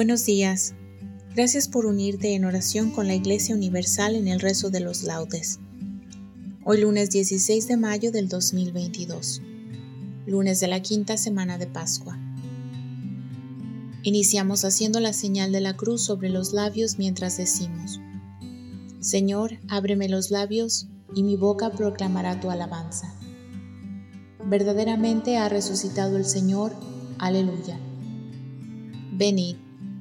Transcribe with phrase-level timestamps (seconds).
[0.00, 0.72] Buenos días.
[1.34, 5.60] Gracias por unirte en oración con la Iglesia Universal en el rezo de los laudes.
[6.64, 9.42] Hoy lunes 16 de mayo del 2022,
[10.24, 12.18] lunes de la quinta semana de Pascua.
[14.02, 18.00] Iniciamos haciendo la señal de la cruz sobre los labios mientras decimos,
[19.00, 23.14] Señor, ábreme los labios y mi boca proclamará tu alabanza.
[24.46, 26.72] Verdaderamente ha resucitado el Señor,
[27.18, 27.78] aleluya.
[29.12, 29.56] Venid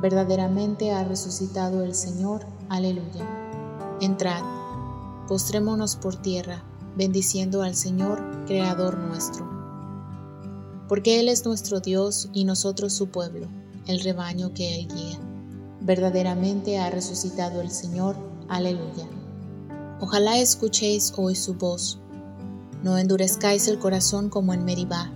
[0.00, 2.46] Verdaderamente ha resucitado el Señor.
[2.70, 3.28] Aleluya.
[4.00, 4.42] Entrad,
[5.28, 6.62] postrémonos por tierra,
[6.96, 9.46] bendiciendo al Señor, Creador nuestro.
[10.88, 13.48] Porque Él es nuestro Dios y nosotros su pueblo,
[13.86, 15.18] el rebaño que Él guía.
[15.82, 18.16] Verdaderamente ha resucitado el Señor.
[18.48, 19.06] Aleluya.
[20.00, 21.98] Ojalá escuchéis hoy su voz.
[22.82, 25.12] No endurezcáis el corazón como en Meribá,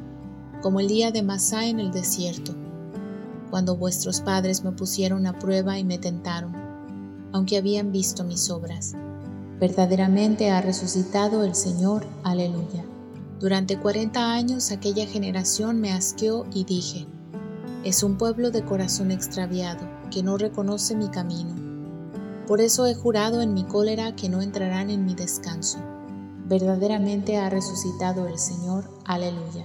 [0.61, 2.55] como el día de Masá en el desierto
[3.55, 6.57] cuando vuestros padres me pusieron a prueba y me tentaron,
[7.33, 8.97] aunque habían visto mis obras.
[9.61, 12.85] Verdaderamente ha resucitado el Señor, aleluya.
[13.39, 17.07] Durante cuarenta años aquella generación me asqueó y dije,
[17.85, 21.55] es un pueblo de corazón extraviado, que no reconoce mi camino.
[22.49, 25.79] Por eso he jurado en mi cólera que no entrarán en mi descanso.
[26.49, 29.65] Verdaderamente ha resucitado el Señor, aleluya.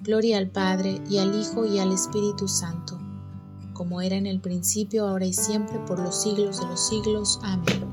[0.00, 2.97] Gloria al Padre y al Hijo y al Espíritu Santo
[3.78, 7.38] como era en el principio, ahora y siempre, por los siglos de los siglos.
[7.44, 7.84] Amén.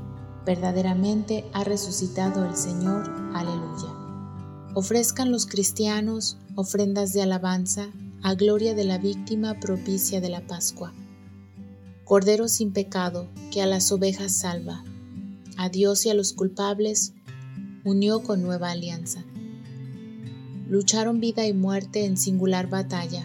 [0.44, 3.08] Verdaderamente ha resucitado el Señor.
[3.32, 3.94] Aleluya.
[4.74, 7.86] Ofrezcan los cristianos ofrendas de alabanza
[8.24, 10.92] a gloria de la víctima propicia de la Pascua.
[12.02, 14.82] Cordero sin pecado, que a las ovejas salva,
[15.56, 17.12] a Dios y a los culpables
[17.84, 19.24] unió con nueva alianza.
[20.68, 23.24] Lucharon vida y muerte en singular batalla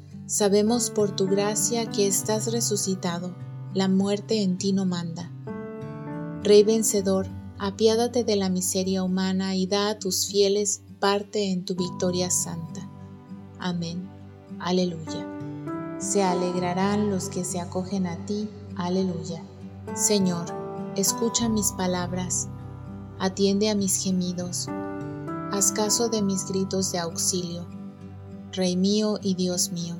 [0.31, 3.35] Sabemos por tu gracia que estás resucitado,
[3.73, 5.29] la muerte en ti no manda.
[6.41, 7.27] Rey vencedor,
[7.59, 12.89] apiádate de la miseria humana y da a tus fieles parte en tu victoria santa.
[13.59, 14.07] Amén.
[14.57, 15.27] Aleluya.
[15.97, 18.47] Se alegrarán los que se acogen a ti.
[18.77, 19.43] Aleluya.
[19.95, 20.45] Señor,
[20.95, 22.47] escucha mis palabras,
[23.19, 24.69] atiende a mis gemidos,
[25.51, 27.67] haz caso de mis gritos de auxilio.
[28.53, 29.99] Rey mío y Dios mío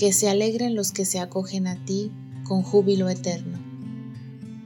[0.00, 2.10] Que se alegren los que se acogen a ti
[2.44, 3.58] con júbilo eterno.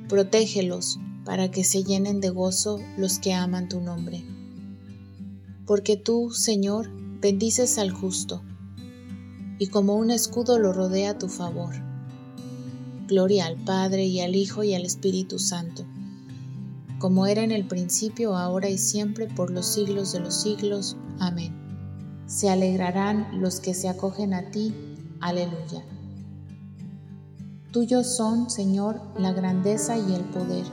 [0.08, 4.25] Protégelos, para que se llenen de gozo los que aman tu nombre.
[5.66, 6.88] Porque tú, Señor,
[7.20, 8.44] bendices al justo,
[9.58, 11.75] y como un escudo lo rodea tu favor.
[13.08, 15.84] Gloria al Padre y al Hijo y al Espíritu Santo,
[17.00, 20.96] como era en el principio, ahora y siempre, por los siglos de los siglos.
[21.19, 21.52] Amén.
[22.28, 24.72] Se alegrarán los que se acogen a ti.
[25.24, 25.82] Aleluya.
[27.72, 30.66] Tuyos son, Señor, la grandeza y el poder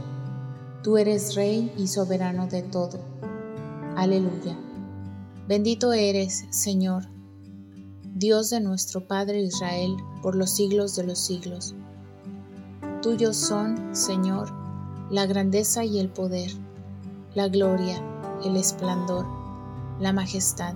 [0.83, 2.99] Tú eres Rey y soberano de todo.
[3.95, 4.59] Aleluya.
[5.47, 7.07] Bendito eres, Señor,
[8.13, 11.73] Dios de nuestro Padre Israel, por los siglos de los siglos.
[13.01, 14.51] Tuyos son, Señor,
[15.09, 16.51] la grandeza y el poder,
[17.35, 18.03] la gloria,
[18.43, 19.25] el esplendor,
[20.01, 20.75] la majestad,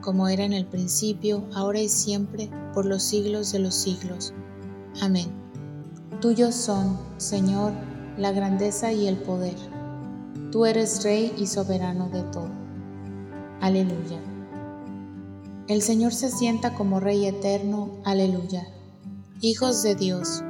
[0.00, 4.32] como era en el principio, ahora y siempre, por los siglos de los siglos.
[5.00, 5.28] Amén.
[6.20, 7.72] Tuyos son, Señor,
[8.18, 9.56] la grandeza y el poder
[10.50, 12.50] Tú eres Rey y soberano de todo.
[13.60, 14.18] Aleluya.
[15.68, 17.90] El Señor se sienta como Rey eterno.
[18.04, 18.66] Aleluya.
[19.40, 20.42] Hijos de Dios,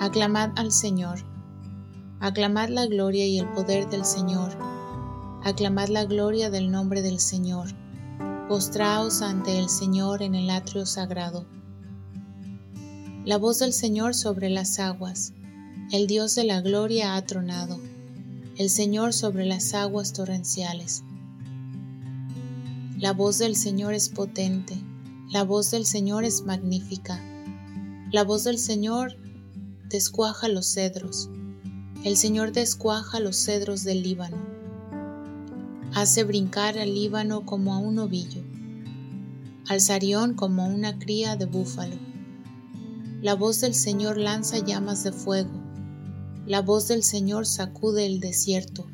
[0.00, 1.20] aclamad al Señor.
[2.20, 4.50] Aclamad la gloria y el poder del Señor.
[5.44, 7.68] Aclamad la gloria del nombre del Señor.
[8.48, 11.44] Postraos ante el Señor en el atrio sagrado.
[13.26, 15.34] La voz del Señor sobre las aguas.
[15.92, 17.78] El Dios de la gloria ha tronado
[18.56, 21.04] el Señor sobre las aguas torrenciales.
[22.96, 24.82] La voz del Señor es potente,
[25.30, 27.20] la voz del Señor es magnífica,
[28.10, 29.14] la voz del Señor
[29.90, 31.28] descuaja los cedros,
[32.02, 34.57] el Señor descuaja los cedros del Líbano,
[35.94, 38.42] hace brincar al Líbano como a un ovillo,
[39.68, 41.96] al Sarión como a una cría de búfalo.
[43.22, 45.68] La voz del Señor lanza llamas de fuego,
[46.48, 48.86] la voz del Señor sacude el desierto.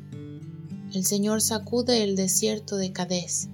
[0.93, 3.47] El Señor sacude el desierto de Cadés.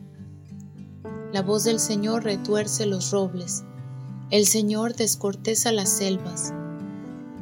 [1.31, 3.63] La voz del Señor retuerce los robles.
[4.31, 6.51] El Señor descorteza las selvas.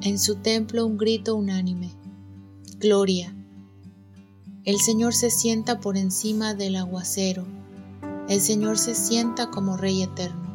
[0.01, 1.93] En su templo un grito unánime.
[2.77, 3.38] Gloria.
[4.65, 7.45] El Señor se sienta por encima del aguacero.
[8.27, 10.49] El Señor se sienta como Rey eterno.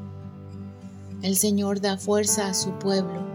[1.23, 3.35] El Señor da fuerza a su pueblo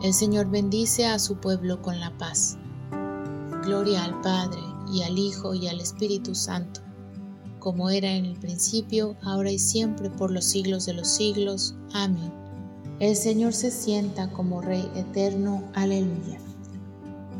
[0.00, 2.56] el Señor bendice a su pueblo con la paz.
[3.64, 4.60] Gloria al Padre,
[4.92, 6.80] y al Hijo, y al Espíritu Santo,
[7.58, 11.74] como era en el principio, ahora y siempre, por los siglos de los siglos.
[11.92, 12.32] Amén.
[13.00, 15.64] El Señor se sienta como Rey eterno.
[15.74, 16.38] Aleluya.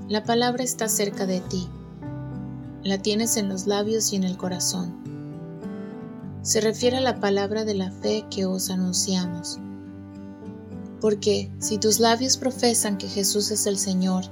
[0.08, 1.68] La palabra está cerca de ti.
[2.84, 4.94] La tienes en los labios y en el corazón.
[6.42, 9.60] Se refiere a la palabra de la fe que os anunciamos
[11.00, 14.24] porque si tus labios profesan que Jesús es el Señor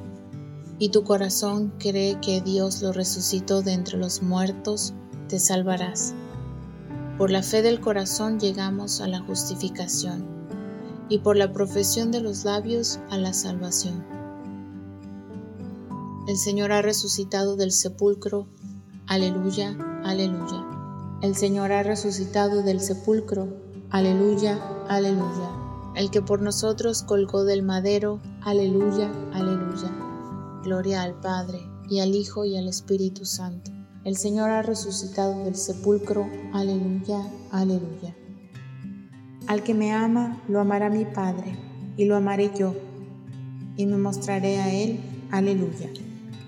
[0.79, 4.93] y tu corazón cree que Dios lo resucitó de entre los muertos,
[5.29, 6.15] te salvarás.
[7.19, 10.26] Por la fe del corazón llegamos a la justificación
[11.09, 14.16] y por la profesión de los labios a la salvación.
[16.26, 18.47] El Señor ha resucitado del sepulcro.
[19.06, 20.64] Aleluya, aleluya.
[21.23, 23.49] El Señor ha resucitado del sepulcro.
[23.90, 25.66] Aleluya, aleluya
[25.97, 28.21] el que por nosotros colgó del madero.
[28.42, 29.90] Aleluya, aleluya.
[30.62, 33.73] Gloria al Padre, y al Hijo y al Espíritu Santo.
[34.04, 36.28] El Señor ha resucitado del sepulcro.
[36.52, 38.14] Aleluya, aleluya.
[39.47, 41.56] Al que me ama, lo amará mi Padre,
[41.97, 42.75] y lo amaré yo,
[43.76, 45.00] y me mostraré a él.
[45.30, 45.90] Aleluya.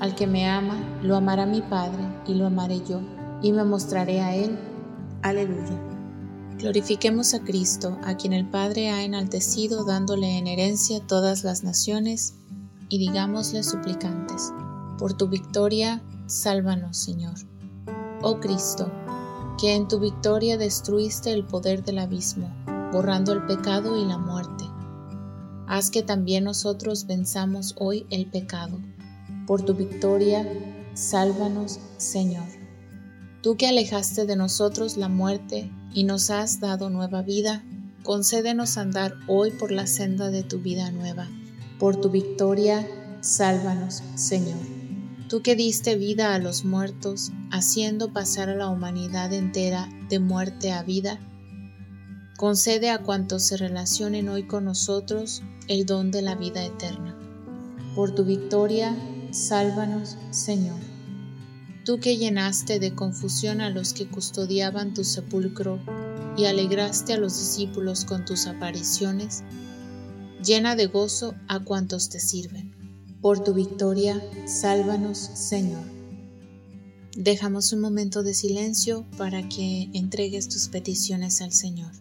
[0.00, 3.00] Al que me ama, lo amará mi Padre, y lo amaré yo,
[3.42, 4.58] y me mostraré a él.
[5.22, 5.80] Aleluya.
[6.58, 12.34] Glorifiquemos a Cristo, a quien el Padre ha enaltecido, dándole en herencia todas las naciones
[12.88, 14.52] y digámosle suplicantes,
[14.98, 17.34] por tu victoria, sálvanos, Señor.
[18.22, 18.90] Oh Cristo,
[19.60, 22.48] que en tu victoria destruiste el poder del abismo,
[22.92, 24.64] borrando el pecado y la muerte.
[25.66, 28.78] Haz que también nosotros venzamos hoy el pecado.
[29.46, 30.46] Por tu victoria,
[30.94, 32.46] sálvanos, Señor.
[33.42, 37.64] Tú que alejaste de nosotros la muerte y nos has dado nueva vida,
[38.02, 41.28] concédenos andar hoy por la senda de tu vida nueva
[41.78, 42.86] por tu victoria,
[43.20, 44.60] sálvanos, Señor.
[45.28, 50.72] Tú que diste vida a los muertos, haciendo pasar a la humanidad entera de muerte
[50.72, 51.18] a vida,
[52.36, 57.18] concede a cuantos se relacionen hoy con nosotros el don de la vida eterna.
[57.94, 58.96] Por tu victoria,
[59.34, 60.78] sálvanos, Señor.
[61.84, 65.78] Tú que llenaste de confusión a los que custodiaban tu sepulcro
[66.36, 69.42] y alegraste a los discípulos con tus apariciones,
[70.42, 72.74] llena de gozo a cuantos te sirven.
[73.20, 75.84] Por tu victoria, sálvanos, Señor.
[77.16, 81.92] Dejamos un momento de silencio para que entregues tus peticiones al Señor.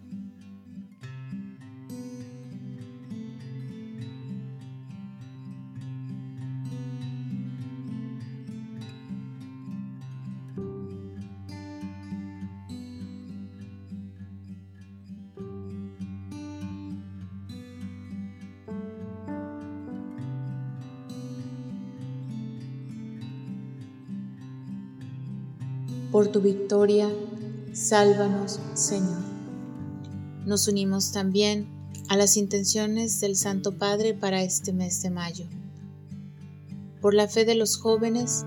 [26.14, 27.12] Por tu victoria,
[27.74, 29.18] sálvanos, Señor.
[30.46, 31.68] Nos unimos también
[32.08, 35.48] a las intenciones del Santo Padre para este mes de mayo.
[37.02, 38.46] Por la fe de los jóvenes,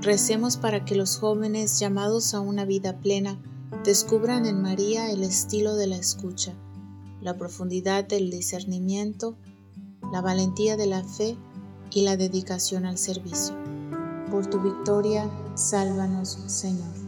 [0.00, 3.36] recemos para que los jóvenes llamados a una vida plena
[3.84, 6.54] descubran en María el estilo de la escucha,
[7.20, 9.36] la profundidad del discernimiento,
[10.12, 11.36] la valentía de la fe
[11.90, 13.56] y la dedicación al servicio.
[14.30, 17.07] Por tu victoria, sálvanos, Señor.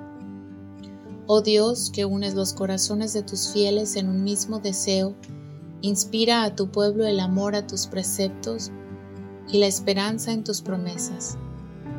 [1.33, 5.15] Oh Dios, que unes los corazones de tus fieles en un mismo deseo,
[5.79, 8.69] inspira a tu pueblo el amor a tus preceptos
[9.49, 11.37] y la esperanza en tus promesas,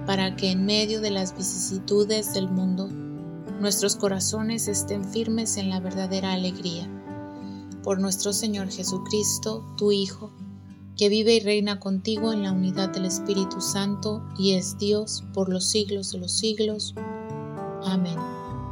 [0.05, 2.89] para que en medio de las vicisitudes del mundo
[3.59, 6.87] nuestros corazones estén firmes en la verdadera alegría.
[7.83, 10.31] Por nuestro Señor Jesucristo, tu Hijo,
[10.95, 15.49] que vive y reina contigo en la unidad del Espíritu Santo y es Dios por
[15.49, 16.95] los siglos de los siglos.
[17.87, 18.42] Amén.